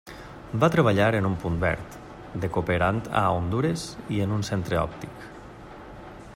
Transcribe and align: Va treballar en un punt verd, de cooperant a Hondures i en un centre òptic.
Va 0.61 0.69
treballar 0.75 1.09
en 1.17 1.27
un 1.29 1.35
punt 1.43 1.59
verd, 1.63 1.99
de 2.45 2.49
cooperant 2.57 3.03
a 3.21 3.23
Hondures 3.35 3.87
i 4.17 4.25
en 4.27 4.35
un 4.39 4.45
centre 4.51 4.81
òptic. 4.89 5.29